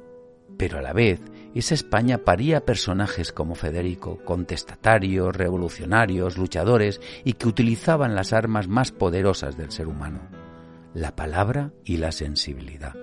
Pero 0.57 0.77
a 0.77 0.81
la 0.81 0.93
vez, 0.93 1.21
esa 1.55 1.73
España 1.73 2.19
paría 2.19 2.65
personajes 2.65 3.31
como 3.31 3.55
Federico, 3.55 4.19
contestatarios, 4.23 5.35
revolucionarios, 5.35 6.37
luchadores 6.37 7.01
y 7.23 7.33
que 7.33 7.47
utilizaban 7.47 8.15
las 8.15 8.31
armas 8.33 8.67
más 8.67 8.91
poderosas 8.91 9.57
del 9.57 9.71
ser 9.71 9.87
humano, 9.87 10.21
la 10.93 11.15
palabra 11.15 11.71
y 11.83 11.97
la 11.97 12.11
sensibilidad. 12.11 12.95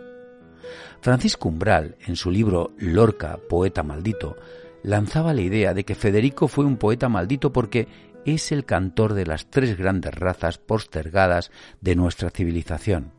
Francisco 1.00 1.48
Umbral, 1.48 1.96
en 2.06 2.16
su 2.16 2.30
libro 2.30 2.72
Lorca, 2.78 3.38
poeta 3.48 3.82
maldito, 3.82 4.36
lanzaba 4.82 5.34
la 5.34 5.42
idea 5.42 5.74
de 5.74 5.84
que 5.84 5.94
Federico 5.94 6.48
fue 6.48 6.64
un 6.64 6.76
poeta 6.76 7.08
maldito 7.08 7.52
porque 7.52 7.88
es 8.24 8.52
el 8.52 8.64
cantor 8.64 9.14
de 9.14 9.26
las 9.26 9.50
tres 9.50 9.76
grandes 9.76 10.14
razas 10.14 10.58
postergadas 10.58 11.50
de 11.80 11.96
nuestra 11.96 12.30
civilización, 12.30 13.12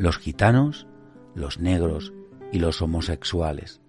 los 0.00 0.16
gitanos, 0.16 0.86
los 1.34 1.60
negros 1.60 2.14
y 2.52 2.58
los 2.58 2.80
homosexuales. 2.80 3.82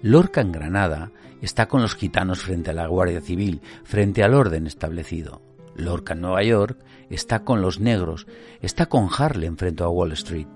Lorca 0.00 0.40
en 0.40 0.52
Granada 0.52 1.10
está 1.42 1.66
con 1.66 1.82
los 1.82 1.96
gitanos 1.96 2.38
frente 2.38 2.70
a 2.70 2.72
la 2.72 2.86
Guardia 2.86 3.20
Civil, 3.20 3.60
frente 3.82 4.22
al 4.22 4.32
orden 4.32 4.68
establecido. 4.68 5.42
Lorca 5.74 6.12
en 6.14 6.20
Nueva 6.20 6.44
York 6.44 6.78
está 7.10 7.42
con 7.42 7.62
los 7.62 7.80
negros, 7.80 8.28
está 8.62 8.86
con 8.86 9.08
Harlem 9.10 9.56
frente 9.56 9.82
a 9.82 9.88
Wall 9.88 10.12
Street. 10.12 10.46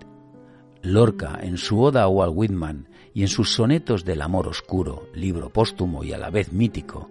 Lorca, 0.81 1.41
en 1.43 1.57
su 1.57 1.83
oda 1.83 2.05
a 2.05 2.09
Walt 2.09 2.35
Whitman 2.37 2.89
y 3.13 3.23
en 3.23 3.29
sus 3.29 3.53
sonetos 3.53 4.05
del 4.05 4.23
amor 4.23 4.47
oscuro, 4.47 5.09
libro 5.13 5.51
póstumo 5.51 6.05
y 6.05 6.13
a 6.13 6.19
la 6.19 6.31
vez 6.31 6.53
mítico, 6.53 7.11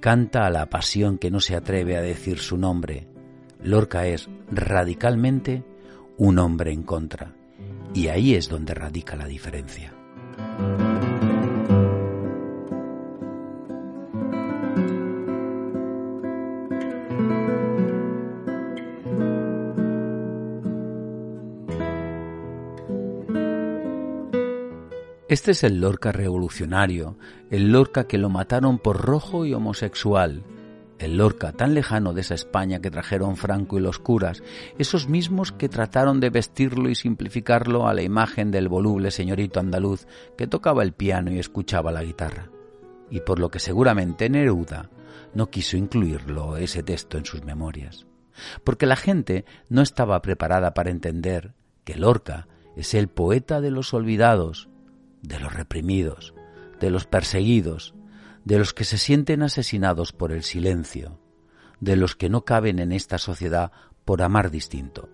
canta 0.00 0.46
a 0.46 0.50
la 0.50 0.68
pasión 0.68 1.18
que 1.18 1.30
no 1.30 1.38
se 1.38 1.54
atreve 1.54 1.96
a 1.96 2.02
decir 2.02 2.40
su 2.40 2.58
nombre. 2.58 3.06
Lorca 3.62 4.04
es 4.08 4.28
radicalmente 4.50 5.62
un 6.16 6.38
hombre 6.38 6.72
en 6.72 6.82
contra. 6.82 7.34
Y 7.92 8.08
ahí 8.08 8.34
es 8.34 8.48
donde 8.48 8.74
radica 8.74 9.16
la 9.16 9.26
diferencia. 9.26 9.92
Este 25.28 25.50
es 25.50 25.64
el 25.64 25.80
Lorca 25.80 26.12
revolucionario, 26.12 27.18
el 27.50 27.72
Lorca 27.72 28.06
que 28.06 28.18
lo 28.18 28.28
mataron 28.28 28.78
por 28.78 29.00
rojo 29.00 29.44
y 29.44 29.52
homosexual, 29.52 30.44
el 31.04 31.18
Lorca 31.18 31.52
tan 31.52 31.74
lejano 31.74 32.12
de 32.12 32.22
esa 32.22 32.34
España 32.34 32.80
que 32.80 32.90
trajeron 32.90 33.36
Franco 33.36 33.78
y 33.78 33.80
los 33.80 33.98
curas, 33.98 34.42
esos 34.78 35.08
mismos 35.08 35.52
que 35.52 35.68
trataron 35.68 36.20
de 36.20 36.30
vestirlo 36.30 36.88
y 36.88 36.94
simplificarlo 36.94 37.86
a 37.86 37.94
la 37.94 38.02
imagen 38.02 38.50
del 38.50 38.68
voluble 38.68 39.10
señorito 39.10 39.60
andaluz 39.60 40.06
que 40.36 40.46
tocaba 40.46 40.82
el 40.82 40.92
piano 40.92 41.30
y 41.30 41.38
escuchaba 41.38 41.92
la 41.92 42.02
guitarra. 42.02 42.50
Y 43.10 43.20
por 43.20 43.38
lo 43.38 43.50
que 43.50 43.58
seguramente 43.58 44.28
Neruda 44.28 44.90
no 45.34 45.50
quiso 45.50 45.76
incluirlo 45.76 46.56
ese 46.56 46.82
texto 46.82 47.18
en 47.18 47.24
sus 47.24 47.44
memorias, 47.44 48.06
porque 48.64 48.86
la 48.86 48.96
gente 48.96 49.44
no 49.68 49.82
estaba 49.82 50.20
preparada 50.22 50.74
para 50.74 50.90
entender 50.90 51.54
que 51.84 51.96
Lorca 51.96 52.48
es 52.76 52.94
el 52.94 53.08
poeta 53.08 53.60
de 53.60 53.70
los 53.70 53.92
olvidados, 53.94 54.68
de 55.22 55.38
los 55.38 55.52
reprimidos, 55.52 56.34
de 56.80 56.90
los 56.90 57.06
perseguidos, 57.06 57.94
de 58.44 58.58
los 58.58 58.74
que 58.74 58.84
se 58.84 58.98
sienten 58.98 59.42
asesinados 59.42 60.12
por 60.12 60.32
el 60.32 60.42
silencio, 60.42 61.18
de 61.80 61.96
los 61.96 62.14
que 62.14 62.28
no 62.28 62.44
caben 62.44 62.78
en 62.78 62.92
esta 62.92 63.18
sociedad 63.18 63.72
por 64.04 64.22
amar 64.22 64.50
distinto, 64.50 65.08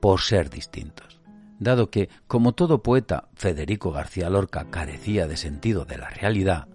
por 0.00 0.20
ser 0.20 0.50
distintos. 0.50 1.20
Dado 1.58 1.90
que, 1.90 2.10
como 2.26 2.52
todo 2.52 2.82
poeta, 2.82 3.28
Federico 3.34 3.90
García 3.90 4.28
Lorca 4.28 4.70
carecía 4.70 5.26
de 5.26 5.38
sentido 5.38 5.86
de 5.86 5.96
la 5.96 6.10
realidad, 6.10 6.68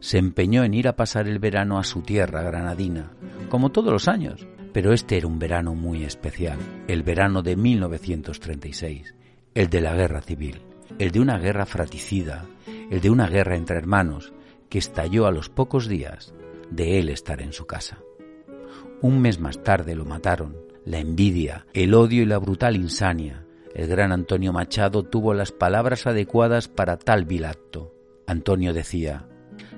se 0.00 0.18
empeñó 0.18 0.62
en 0.62 0.74
ir 0.74 0.86
a 0.86 0.94
pasar 0.94 1.26
el 1.26 1.40
verano 1.40 1.78
a 1.78 1.84
su 1.84 2.02
tierra 2.02 2.42
granadina, 2.42 3.10
como 3.48 3.70
todos 3.70 3.92
los 3.92 4.06
años, 4.06 4.46
pero 4.72 4.92
este 4.92 5.16
era 5.16 5.26
un 5.26 5.40
verano 5.40 5.74
muy 5.74 6.04
especial, 6.04 6.58
el 6.86 7.02
verano 7.02 7.42
de 7.42 7.56
1936, 7.56 9.14
el 9.54 9.68
de 9.70 9.80
la 9.80 9.94
guerra 9.94 10.20
civil, 10.20 10.62
el 11.00 11.10
de 11.10 11.18
una 11.18 11.38
guerra 11.38 11.66
fratricida, 11.66 12.46
el 12.90 13.00
de 13.00 13.10
una 13.10 13.26
guerra 13.26 13.56
entre 13.56 13.76
hermanos, 13.76 14.32
que 14.68 14.78
estalló 14.78 15.26
a 15.26 15.32
los 15.32 15.48
pocos 15.48 15.88
días 15.88 16.34
de 16.70 16.98
él 16.98 17.08
estar 17.08 17.40
en 17.40 17.52
su 17.52 17.66
casa. 17.66 17.98
Un 19.00 19.20
mes 19.20 19.38
más 19.38 19.62
tarde 19.62 19.94
lo 19.94 20.04
mataron. 20.04 20.56
La 20.84 20.98
envidia, 20.98 21.66
el 21.72 21.94
odio 21.94 22.22
y 22.22 22.26
la 22.26 22.38
brutal 22.38 22.76
insania. 22.76 23.44
El 23.74 23.86
gran 23.86 24.10
Antonio 24.10 24.52
Machado 24.52 25.04
tuvo 25.04 25.34
las 25.34 25.52
palabras 25.52 26.06
adecuadas 26.06 26.68
para 26.68 26.98
tal 26.98 27.24
vil 27.24 27.44
acto. 27.44 27.94
Antonio 28.26 28.72
decía, 28.72 29.26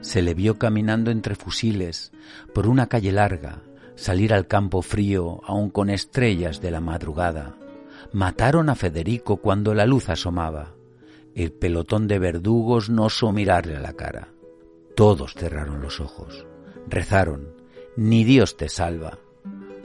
se 0.00 0.22
le 0.22 0.34
vio 0.34 0.58
caminando 0.58 1.10
entre 1.10 1.34
fusiles, 1.34 2.12
por 2.54 2.66
una 2.66 2.88
calle 2.88 3.12
larga, 3.12 3.62
salir 3.94 4.32
al 4.32 4.46
campo 4.46 4.82
frío, 4.82 5.40
aun 5.44 5.70
con 5.70 5.90
estrellas 5.90 6.60
de 6.60 6.70
la 6.70 6.80
madrugada. 6.80 7.56
Mataron 8.12 8.70
a 8.70 8.74
Federico 8.74 9.36
cuando 9.36 9.74
la 9.74 9.86
luz 9.86 10.08
asomaba. 10.08 10.74
El 11.34 11.52
pelotón 11.52 12.08
de 12.08 12.18
verdugos 12.18 12.88
no 12.88 13.04
osó 13.04 13.32
mirarle 13.32 13.76
a 13.76 13.80
la 13.80 13.92
cara. 13.92 14.28
Todos 14.94 15.34
cerraron 15.34 15.80
los 15.80 16.00
ojos, 16.00 16.46
rezaron, 16.88 17.54
ni 17.96 18.24
Dios 18.24 18.56
te 18.56 18.68
salva. 18.68 19.18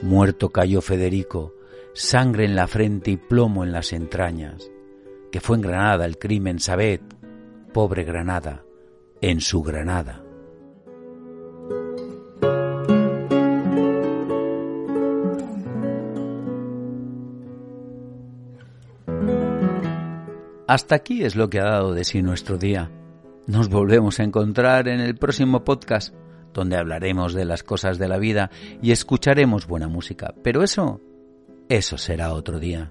Muerto 0.02 0.50
cayó 0.50 0.80
Federico, 0.80 1.54
sangre 1.94 2.44
en 2.44 2.54
la 2.54 2.66
frente 2.66 3.10
y 3.10 3.16
plomo 3.16 3.64
en 3.64 3.72
las 3.72 3.92
entrañas, 3.92 4.70
que 5.32 5.40
fue 5.40 5.56
en 5.56 5.62
Granada 5.62 6.04
el 6.04 6.18
crimen, 6.18 6.58
sabed, 6.58 7.00
pobre 7.72 8.04
Granada, 8.04 8.64
en 9.20 9.40
su 9.40 9.62
Granada. 9.62 10.22
Hasta 20.66 20.96
aquí 20.96 21.22
es 21.24 21.36
lo 21.36 21.48
que 21.48 21.60
ha 21.60 21.64
dado 21.64 21.94
de 21.94 22.04
sí 22.04 22.22
nuestro 22.22 22.58
día. 22.58 22.90
Nos 23.46 23.68
volvemos 23.68 24.18
a 24.18 24.24
encontrar 24.24 24.88
en 24.88 25.00
el 25.00 25.16
próximo 25.16 25.62
podcast, 25.62 26.12
donde 26.52 26.76
hablaremos 26.76 27.32
de 27.32 27.44
las 27.44 27.62
cosas 27.62 27.96
de 27.98 28.08
la 28.08 28.18
vida 28.18 28.50
y 28.82 28.90
escucharemos 28.90 29.68
buena 29.68 29.86
música. 29.86 30.34
Pero 30.42 30.64
eso, 30.64 31.00
eso 31.68 31.96
será 31.96 32.32
otro 32.32 32.58
día. 32.58 32.90